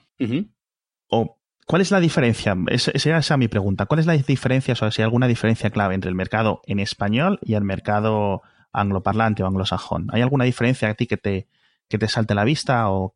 [1.08, 2.56] o ¿Cuál es la diferencia?
[2.68, 3.86] esa es mi pregunta.
[3.86, 7.40] ¿Cuál es la diferencia, o si hay alguna diferencia clave entre el mercado en español
[7.42, 10.08] y el mercado angloparlante o anglosajón?
[10.12, 11.48] ¿Hay alguna diferencia a ti que te,
[11.88, 12.90] que te salte a la vista?
[12.92, 13.16] O...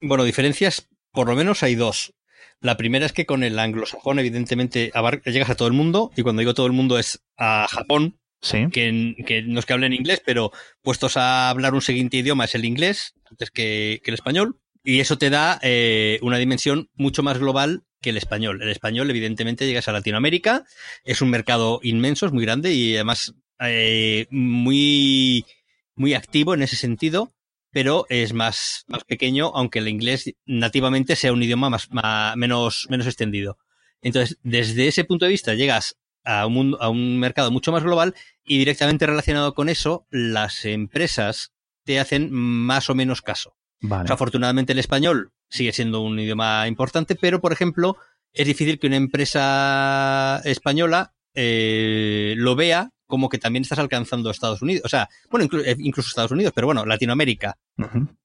[0.00, 2.14] Bueno, diferencias, por lo menos hay dos.
[2.60, 4.92] La primera es que con el anglosajón, evidentemente,
[5.24, 8.66] llegas a todo el mundo, y cuando digo todo el mundo es a Japón, ¿Sí?
[8.72, 12.54] que, que no es que hablen inglés, pero puestos a hablar un siguiente idioma es
[12.54, 14.58] el inglés, antes que, que el español.
[14.84, 18.60] Y eso te da eh, una dimensión mucho más global que el español.
[18.62, 20.64] El español, evidentemente, llegas a Latinoamérica,
[21.04, 25.46] es un mercado inmenso, es muy grande y además eh, muy,
[25.94, 27.32] muy activo en ese sentido,
[27.72, 31.88] pero es más, más pequeño, aunque el inglés nativamente sea un idioma más,
[32.36, 33.58] menos, menos extendido.
[34.00, 37.82] Entonces, desde ese punto de vista, llegas a un, mundo, a un mercado mucho más
[37.82, 41.52] global y directamente relacionado con eso, las empresas
[41.84, 43.56] te hacen más o menos caso
[43.90, 47.96] afortunadamente el español sigue siendo un idioma importante, pero por ejemplo,
[48.32, 54.62] es difícil que una empresa española eh, lo vea como que también estás alcanzando Estados
[54.62, 54.86] Unidos.
[54.86, 57.58] O sea, bueno, eh, incluso Estados Unidos, pero bueno, Latinoamérica.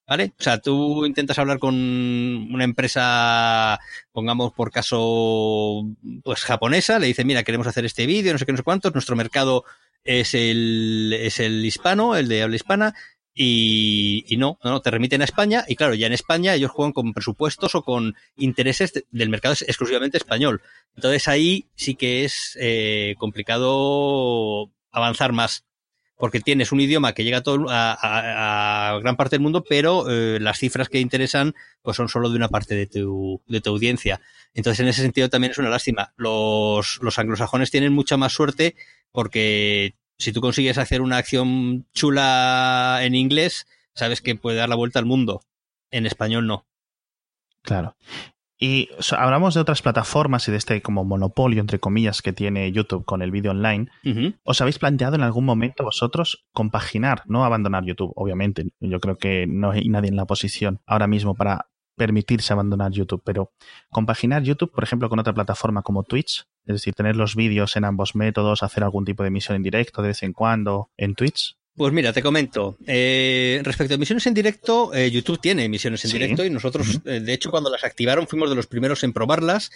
[0.08, 0.32] ¿Vale?
[0.39, 3.78] O sea, tú intentas hablar con una empresa,
[4.13, 5.84] pongamos por caso,
[6.23, 8.93] pues japonesa, le dices, mira, queremos hacer este vídeo, no sé qué, no sé cuántos,
[8.93, 9.65] nuestro mercado
[10.06, 12.93] es el, es el hispano, el de habla hispana,
[13.34, 16.93] y, y no, no, te remiten a España y claro, ya en España ellos juegan
[16.93, 20.62] con presupuestos o con intereses del mercado exclusivamente español.
[20.95, 25.67] Entonces ahí sí que es eh, complicado avanzar más
[26.17, 30.10] porque tienes un idioma que llega a, todo, a, a, gran parte del mundo, pero
[30.10, 33.69] eh, las cifras que interesan pues son solo de una parte de tu, de tu
[33.69, 34.19] audiencia.
[34.54, 36.13] Entonces, en ese sentido también es una lástima.
[36.17, 38.76] Los, los anglosajones tienen mucha más suerte
[39.12, 44.76] porque si tú consigues hacer una acción chula en inglés, sabes que puede dar la
[44.76, 45.43] vuelta al mundo.
[45.91, 46.65] En español no.
[47.62, 47.95] Claro.
[48.60, 53.06] Y hablamos de otras plataformas y de este como monopolio, entre comillas, que tiene YouTube
[53.06, 53.88] con el vídeo online.
[54.43, 58.13] ¿Os habéis planteado en algún momento vosotros compaginar, no abandonar YouTube?
[58.15, 62.91] Obviamente, yo creo que no hay nadie en la posición ahora mismo para permitirse abandonar
[62.91, 63.52] YouTube, pero
[63.89, 67.86] compaginar YouTube, por ejemplo, con otra plataforma como Twitch, es decir, tener los vídeos en
[67.86, 71.58] ambos métodos, hacer algún tipo de emisión en directo de vez en cuando en Twitch.
[71.78, 72.76] Pues mira, te comento.
[72.88, 77.20] Eh, respecto a emisiones en directo, eh, YouTube tiene emisiones en directo y nosotros, eh,
[77.20, 79.70] de hecho, cuando las activaron fuimos de los primeros en probarlas.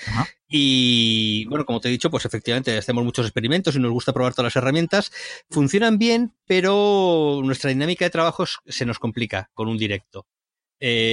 [0.49, 4.33] Y bueno, como te he dicho, pues efectivamente hacemos muchos experimentos y nos gusta probar
[4.33, 5.11] todas las herramientas.
[5.51, 10.25] Funcionan bien, pero nuestra dinámica de trabajo se nos complica con un directo.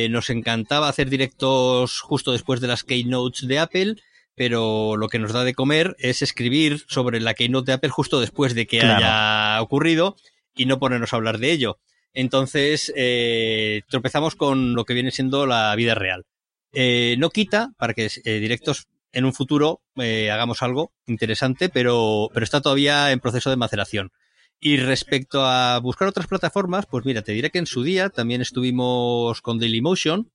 [0.09, 3.97] Nos encantaba hacer directos justo después de las keynotes de Apple,
[4.35, 8.21] pero lo que nos da de comer es escribir sobre la keynote de Apple justo
[8.21, 10.17] después de que haya ocurrido
[10.59, 11.79] y no ponernos a hablar de ello.
[12.13, 16.27] Entonces, eh, tropezamos con lo que viene siendo la vida real.
[16.73, 22.61] Eh, no quita para que directos en un futuro hagamos algo interesante, pero, pero está
[22.61, 24.13] todavía en proceso de maceración.
[24.61, 28.41] Y respecto a buscar otras plataformas, pues mira, te diré que en su día también
[28.41, 30.33] estuvimos con Dailymotion,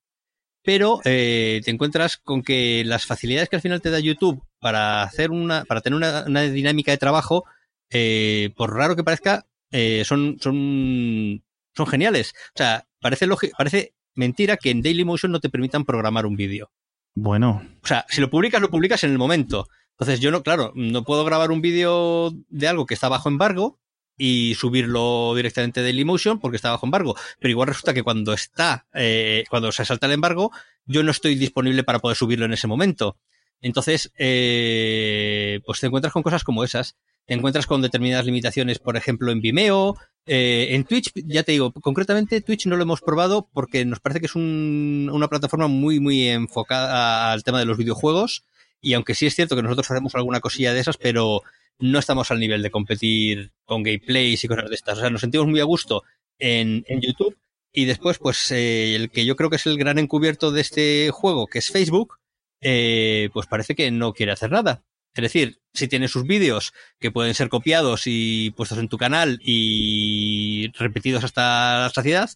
[0.63, 5.03] pero eh, te encuentras con que las facilidades que al final te da YouTube para
[5.03, 7.43] hacer una, para tener una, dinámica de trabajo,
[7.89, 11.43] eh, por raro que parezca, eh, son, son,
[11.75, 12.33] son geniales.
[12.55, 16.71] O sea, parece parece mentira que en Dailymotion no te permitan programar un vídeo.
[17.13, 17.61] Bueno.
[17.83, 19.67] O sea, si lo publicas, lo publicas en el momento.
[19.91, 23.79] Entonces yo no, claro, no puedo grabar un vídeo de algo que está bajo embargo,
[24.17, 27.15] y subirlo directamente de Dailymotion porque está bajo embargo.
[27.39, 30.51] Pero igual resulta que cuando está, eh, cuando se salta el embargo,
[30.85, 33.17] yo no estoy disponible para poder subirlo en ese momento.
[33.61, 36.97] Entonces, eh, pues te encuentras con cosas como esas.
[37.25, 39.95] Te encuentras con determinadas limitaciones, por ejemplo, en Vimeo.
[40.25, 44.19] Eh, en Twitch, ya te digo, concretamente Twitch no lo hemos probado porque nos parece
[44.19, 48.43] que es un, una plataforma muy, muy enfocada al tema de los videojuegos.
[48.81, 51.41] Y aunque sí es cierto que nosotros hacemos alguna cosilla de esas, pero
[51.79, 54.97] no estamos al nivel de competir con gameplays y cosas de estas.
[54.97, 56.03] O sea, nos sentimos muy a gusto
[56.39, 57.37] en, YouTube.
[57.71, 61.09] Y después, pues, eh, el que yo creo que es el gran encubierto de este
[61.11, 62.19] juego, que es Facebook,
[62.61, 64.83] eh, pues parece que no quiere hacer nada.
[65.15, 69.39] Es decir, si tiene sus vídeos que pueden ser copiados y puestos en tu canal
[69.43, 72.29] y repetidos hasta la saciedad,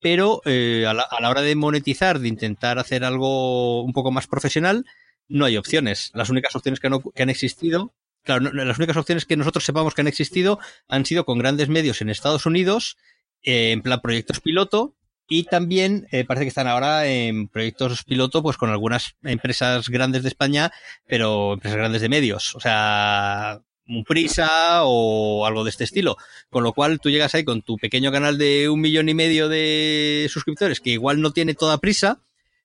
[0.00, 4.10] pero eh, a, la, a, la, hora de monetizar, de intentar hacer algo un poco
[4.10, 4.86] más profesional,
[5.28, 6.10] no hay opciones.
[6.14, 10.02] Las únicas opciones que, no, han existido Claro, las únicas opciones que nosotros sepamos que
[10.02, 12.98] han existido han sido con grandes medios en Estados Unidos,
[13.42, 14.94] eh, en plan proyectos piloto,
[15.30, 20.24] y también eh, parece que están ahora en proyectos piloto pues con algunas empresas grandes
[20.24, 20.72] de España,
[21.06, 26.16] pero empresas grandes de medios, o sea, un prisa o algo de este estilo.
[26.50, 29.48] Con lo cual tú llegas ahí con tu pequeño canal de un millón y medio
[29.48, 32.20] de suscriptores que igual no tiene toda prisa,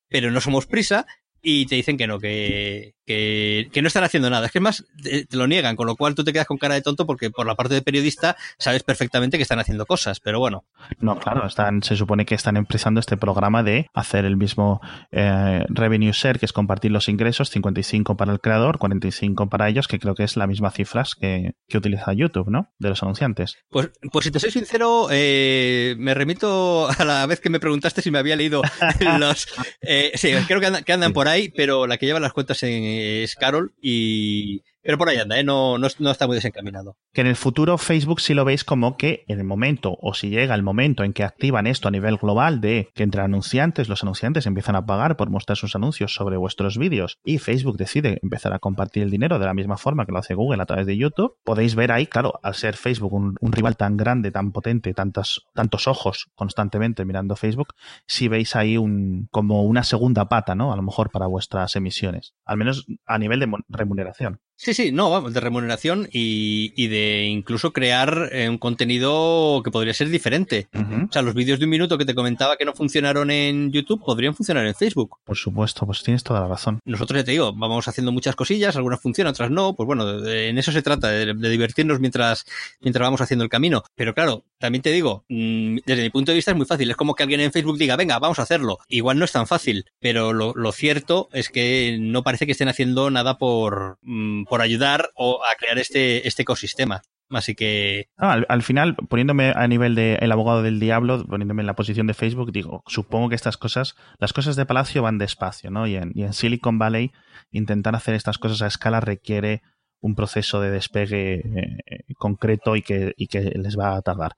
[0.09, 1.05] pero no somos prisa
[1.43, 4.47] y te dicen que no, que, que, no están haciendo nada.
[4.47, 6.81] Es que más, te, lo niegan, con lo cual tú te quedas con cara de
[6.81, 10.65] tonto porque por la parte de periodista sabes perfectamente que están haciendo cosas, pero bueno.
[10.99, 15.65] No, claro, están, se supone que están empezando este programa de hacer el mismo eh,
[15.69, 19.99] revenue share, que es compartir los ingresos, 55 para el creador, 45 para ellos, que
[19.99, 22.73] creo que es la misma cifras que, que utiliza YouTube, ¿no?
[22.79, 23.57] De los anunciantes.
[23.69, 28.01] Pues, pues si te soy sincero, eh, me remito a la vez que me preguntaste
[28.01, 28.61] si me había leído
[29.19, 29.47] los...
[29.81, 32.57] Eh, sí, creo que que andan por ahí pero la que lleva las cuentas
[32.95, 35.43] es Carol y pero por ahí anda, ¿eh?
[35.43, 36.95] no, está muy desencaminado.
[37.11, 40.29] Que en el futuro Facebook si lo veis como que en el momento, o si
[40.29, 44.03] llega el momento en que activan esto a nivel global de que entre anunciantes, los
[44.03, 48.53] anunciantes empiezan a pagar por mostrar sus anuncios sobre vuestros vídeos y Facebook decide empezar
[48.53, 50.95] a compartir el dinero de la misma forma que lo hace Google a través de
[50.95, 55.47] YouTube, podéis ver ahí, claro, al ser Facebook un, rival tan grande, tan potente, tantos,
[55.55, 57.69] tantos ojos constantemente mirando Facebook,
[58.05, 60.71] si veis ahí un, como una segunda pata, ¿no?
[60.71, 64.41] A lo mejor para vuestras emisiones, al menos a nivel de remuneración.
[64.57, 69.69] Sí, sí, no, vamos, de remuneración y, y de incluso crear eh, un contenido que
[69.69, 70.69] podría ser diferente.
[70.73, 74.03] O sea, los vídeos de un minuto que te comentaba que no funcionaron en YouTube
[74.03, 75.17] podrían funcionar en Facebook.
[75.25, 76.79] Por supuesto, pues tienes toda la razón.
[76.85, 79.75] Nosotros ya te digo, vamos haciendo muchas cosillas, algunas funcionan, otras no.
[79.75, 82.45] Pues bueno, en eso se trata, de, divertirnos mientras,
[82.79, 83.83] mientras vamos haciendo el camino.
[83.95, 86.89] Pero claro, también te digo, mm, desde mi punto de vista es muy fácil.
[86.89, 88.79] Es como que alguien en Facebook diga, venga, vamos a hacerlo.
[88.87, 93.09] Igual no es tan fácil, pero lo, cierto es que no parece que estén haciendo
[93.09, 97.01] nada por mm, por ayudar o a crear este, este ecosistema.
[97.29, 98.09] Así que.
[98.17, 102.07] Ah, al, final, poniéndome a nivel de el abogado del diablo, poniéndome en la posición
[102.07, 105.87] de Facebook, digo, supongo que estas cosas, las cosas de Palacio van despacio, ¿no?
[105.87, 107.11] Y en Silicon Valley,
[107.51, 109.63] intentar hacer estas cosas a escala requiere
[110.05, 114.37] un proceso de despegue eh, concreto y que, y que les va a tardar.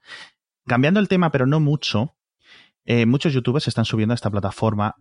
[0.66, 2.16] Cambiando el tema, pero no mucho,
[2.86, 4.96] eh, muchos youtubers están subiendo a esta plataforma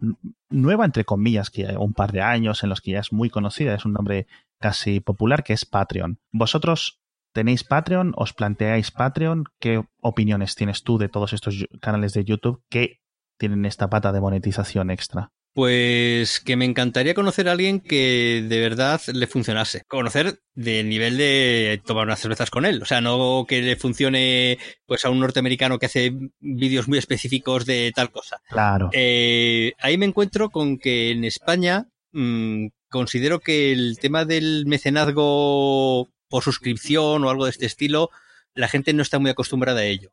[0.51, 3.75] nueva, entre comillas, que un par de años en los que ya es muy conocida,
[3.75, 4.27] es un nombre
[4.59, 6.19] casi popular, que es Patreon.
[6.33, 7.01] ¿Vosotros
[7.33, 8.13] tenéis Patreon?
[8.17, 9.45] ¿Os planteáis Patreon?
[9.61, 13.03] ¿Qué opiniones tienes tú de todos estos canales de YouTube que
[13.39, 15.31] tienen esta pata de monetización extra?
[15.57, 19.85] Pues que me encantaría conocer a alguien que de verdad le funcionase.
[19.89, 22.83] Conocer de nivel de tomar unas cervezas con él.
[22.83, 27.65] O sea, no que le funcione pues a un norteamericano que hace vídeos muy específicos
[27.65, 28.43] de tal cosa.
[28.51, 28.91] Claro.
[28.93, 36.11] Eh, ahí me encuentro con que en España mmm, considero que el tema del mecenazgo
[36.29, 38.11] por suscripción o algo de este estilo,
[38.53, 40.13] la gente no está muy acostumbrada a ello.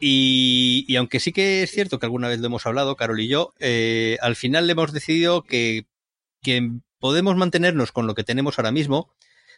[0.00, 3.52] Y, aunque sí que es cierto que alguna vez lo hemos hablado, Carol y yo,
[3.58, 5.86] eh, al final le hemos decidido que,
[6.42, 9.14] que, podemos mantenernos con lo que tenemos ahora mismo.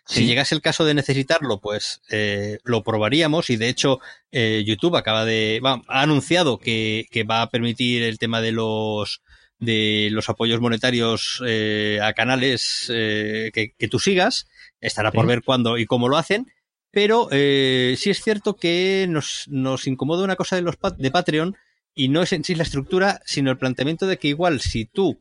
[0.07, 4.00] Si llegase el caso de necesitarlo, pues eh, lo probaríamos y de hecho
[4.33, 9.22] eh, YouTube acaba de ha anunciado que, que, va a permitir el tema de los
[9.59, 11.42] de los apoyos monetarios
[12.03, 14.48] a canales que, que, tú sigas.
[14.81, 16.50] Estará por ver cuándo y cómo lo hacen
[16.90, 21.57] pero eh, sí es cierto que nos, nos incomoda una cosa de, los, de Patreon
[21.94, 25.20] y no es en sí la estructura, sino el planteamiento de que igual si tú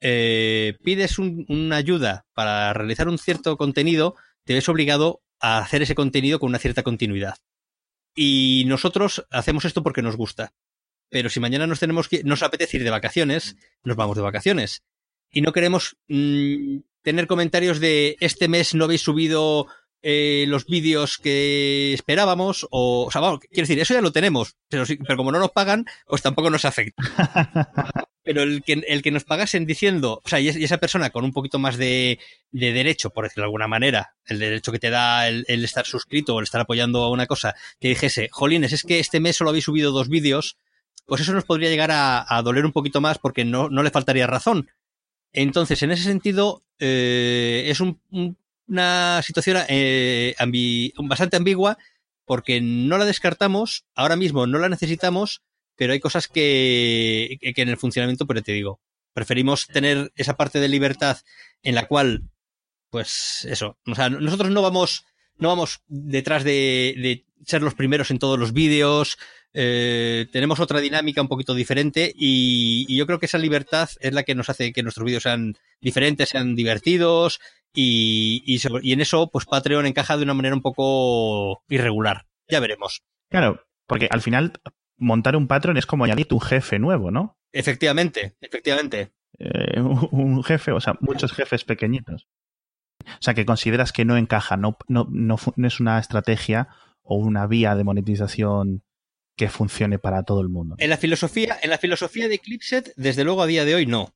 [0.00, 5.94] eh, pides una ayuda para realizar un cierto contenido, te ves obligado a hacer ese
[5.94, 7.36] contenido con una cierta continuidad.
[8.14, 10.52] Y nosotros hacemos esto porque nos gusta.
[11.10, 14.82] Pero si mañana nos tenemos que, nos apetece ir de vacaciones, nos vamos de vacaciones.
[15.30, 19.66] Y no queremos mm, tener comentarios de este mes no habéis subido
[20.06, 24.54] eh, los vídeos que esperábamos, o, o sea, vamos, quiero decir, eso ya lo tenemos,
[24.68, 27.02] pero, pero como no nos pagan, pues tampoco nos afecta.
[28.22, 31.32] pero el que, el que nos pagasen diciendo, o sea, y, esa persona con un
[31.32, 32.18] poquito más de,
[32.50, 35.86] de, derecho, por decirlo de alguna manera, el derecho que te da el, el, estar
[35.86, 39.36] suscrito o el estar apoyando a una cosa, que dijese, jolines, es que este mes
[39.36, 40.58] solo habéis subido dos vídeos,
[41.06, 43.90] pues eso nos podría llegar a, a doler un poquito más porque no, no le
[43.90, 44.68] faltaría razón.
[45.32, 50.34] Entonces, en ese sentido, eh, es un, un, una situación eh,
[50.98, 51.78] bastante ambigua
[52.24, 55.42] porque no la descartamos, ahora mismo no la necesitamos,
[55.76, 58.80] pero hay cosas que, que, en el funcionamiento, pero te digo,
[59.12, 61.18] preferimos tener esa parte de libertad
[61.62, 62.30] en la cual,
[62.90, 65.04] pues eso, o sea, nosotros no vamos,
[65.36, 69.18] no vamos detrás de, de ser los primeros en todos los vídeos,
[69.52, 74.12] eh, tenemos otra dinámica un poquito diferente y, y, yo creo que esa libertad es
[74.12, 77.38] la que nos hace que nuestros vídeos sean diferentes, sean divertidos
[77.74, 82.26] y, y, y, en eso pues Patreon encaja de una manera un poco irregular.
[82.48, 83.02] Ya veremos.
[83.28, 84.52] Claro, porque al final
[84.96, 87.38] montar un Patreon es como añadir un jefe nuevo, ¿no?
[87.52, 89.12] Efectivamente, efectivamente.
[89.38, 92.28] Eh, un jefe, o sea, muchos jefes pequeñitos.
[93.06, 96.68] O sea, que consideras que no encaja, no, no, no, es una estrategia
[97.02, 98.82] o una vía de monetización
[99.36, 100.76] que funcione para todo el mundo.
[100.78, 104.14] En la filosofía, en la filosofía de Clipset, desde luego a día de hoy no.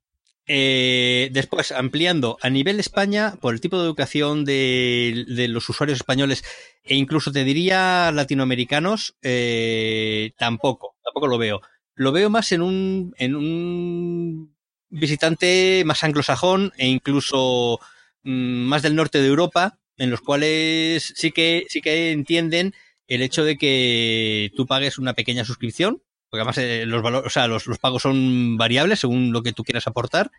[0.50, 6.42] Eh, después, ampliando a nivel España, por el tipo de educación de, los usuarios españoles
[6.82, 11.60] e incluso te diría latinoamericanos, eh, tampoco, tampoco lo veo.
[11.94, 14.56] Lo veo más en un, en un
[14.88, 17.78] visitante más anglosajón e incluso
[18.22, 22.72] mm, más del norte de Europa, en los cuales sí que, sí que entienden
[23.06, 27.30] el hecho de que tú pagues una pequeña suscripción porque además eh, los, valores, o
[27.30, 30.30] sea, los, los, pagos son variables según lo que tú quieras aportar.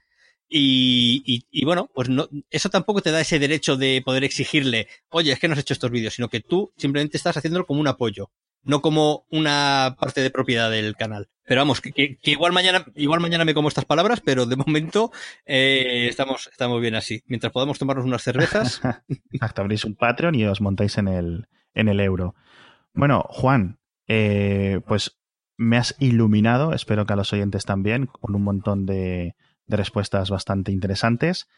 [0.51, 4.87] Y, y, y, bueno, pues no, eso tampoco te da ese derecho de poder exigirle,
[5.09, 7.79] oye, es que no has hecho estos vídeos, sino que tú simplemente estás haciéndolo como
[7.81, 8.31] un apoyo,
[8.63, 11.29] no como una parte de propiedad del canal.
[11.45, 15.11] Pero vamos, que, que, igual mañana, igual mañana me como estas palabras, pero de momento
[15.45, 17.23] eh, estamos, estamos bien así.
[17.25, 18.81] Mientras podamos tomarnos unas cervezas.
[19.31, 22.35] Exacto, abrís un Patreon y os montáis en el, en el euro.
[22.93, 25.18] Bueno, Juan, eh, pues
[25.59, 29.35] me has iluminado, espero que a los oyentes también, con un montón de,
[29.67, 31.49] de respuestas bastante interesantes.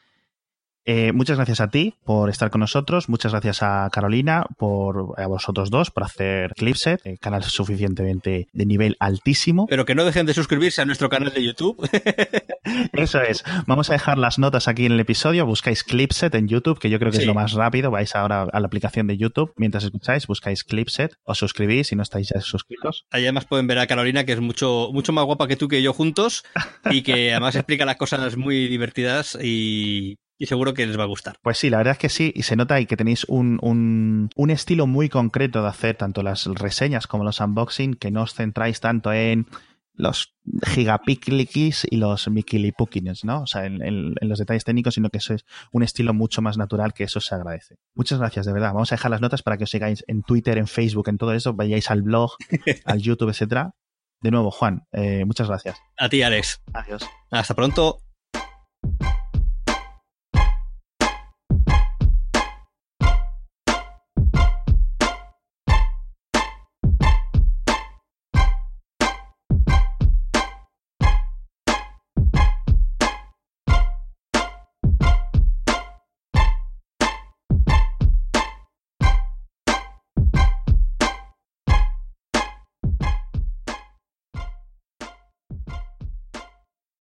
[0.86, 5.28] Eh, muchas gracias a ti por estar con nosotros, muchas gracias a Carolina, por a
[5.28, 9.68] vosotros dos por hacer Clipset, el canal suficientemente de nivel altísimo.
[9.68, 11.78] Pero que no dejen de suscribirse a nuestro canal de YouTube.
[12.94, 13.44] Eso es.
[13.68, 15.46] Vamos a dejar las notas aquí en el episodio.
[15.46, 17.92] Buscáis Clipset en YouTube, que yo creo que es lo más rápido.
[17.92, 19.54] Vais ahora a la aplicación de YouTube.
[19.58, 23.06] Mientras escucháis, buscáis Clipset, os suscribís si no estáis ya suscritos.
[23.12, 25.82] Ahí además pueden ver a Carolina, que es mucho, mucho más guapa que tú que
[25.82, 26.44] yo juntos
[26.90, 31.06] y que además explica las cosas muy divertidas y y seguro que les va a
[31.06, 31.38] gustar.
[31.44, 34.50] Pues sí, la verdad es que sí, y se nota ahí que tenéis un, un,
[34.50, 38.80] estilo muy concreto de hacer tanto las reseñas como los unboxing, que no os centráis
[38.80, 39.46] tanto en
[39.94, 40.34] los
[40.66, 43.44] gigapiclikis y los mikilipukines, ¿no?
[43.44, 46.96] O sea, en, los detalles técnicos, sino que eso es un estilo mucho más natural
[46.96, 47.76] que eso se agradece.
[47.94, 48.74] Muchas gracias, de verdad.
[48.74, 51.34] Vamos a dejar las notas para que os sigáis en Twitter, en Facebook, en todo
[51.34, 52.32] eso, vayáis al blog,
[52.86, 53.76] al YouTube, etcétera.
[54.22, 55.78] De nuevo, Juan, eh, muchas gracias.
[56.00, 56.64] A ti, Alex.
[56.74, 57.08] Adiós.
[57.30, 58.00] Hasta pronto.